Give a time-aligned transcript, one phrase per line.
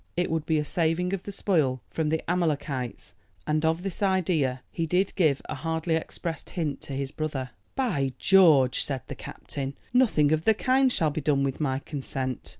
[0.17, 3.13] It would be a saving of the spoil from the Amalekites,
[3.45, 7.51] and of this idea he did give a hardly expressed hint to his brother.
[7.75, 12.49] "By George," said the captain, "nothing of the kind shall be done with my consent."